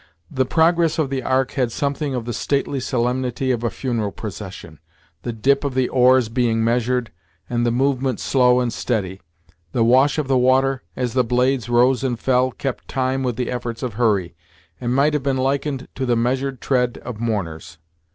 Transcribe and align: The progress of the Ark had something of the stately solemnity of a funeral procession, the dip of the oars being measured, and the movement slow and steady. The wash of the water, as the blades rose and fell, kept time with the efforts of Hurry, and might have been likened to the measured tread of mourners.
The 0.31 0.47
progress 0.47 0.97
of 0.97 1.11
the 1.11 1.21
Ark 1.21 1.51
had 1.51 1.71
something 1.71 2.15
of 2.15 2.25
the 2.25 2.33
stately 2.33 2.79
solemnity 2.79 3.51
of 3.51 3.63
a 3.63 3.69
funeral 3.69 4.11
procession, 4.11 4.79
the 5.21 5.31
dip 5.31 5.63
of 5.63 5.75
the 5.75 5.89
oars 5.89 6.27
being 6.27 6.63
measured, 6.63 7.11
and 7.47 7.67
the 7.67 7.71
movement 7.71 8.19
slow 8.19 8.61
and 8.61 8.73
steady. 8.73 9.21
The 9.73 9.83
wash 9.83 10.17
of 10.17 10.27
the 10.27 10.39
water, 10.39 10.81
as 10.95 11.13
the 11.13 11.23
blades 11.23 11.69
rose 11.69 12.03
and 12.03 12.19
fell, 12.19 12.49
kept 12.49 12.87
time 12.87 13.21
with 13.21 13.35
the 13.35 13.51
efforts 13.51 13.83
of 13.83 13.93
Hurry, 13.93 14.33
and 14.79 14.95
might 14.95 15.13
have 15.13 15.21
been 15.21 15.37
likened 15.37 15.87
to 15.93 16.07
the 16.07 16.15
measured 16.15 16.61
tread 16.61 16.97
of 17.05 17.19
mourners. 17.19 17.77